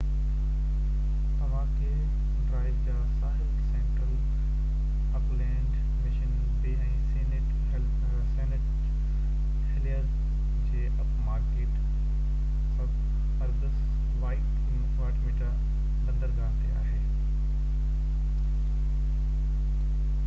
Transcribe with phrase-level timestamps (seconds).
[1.39, 6.31] Tamaki Drive جا ساحل central Auckland Mission
[6.63, 9.99] Bay ۽ Saint Heliers
[10.71, 11.75] جي upmarket
[12.77, 13.75] suburbs
[14.25, 15.51] Waitemata
[16.07, 16.97] بندرگاه تي آهي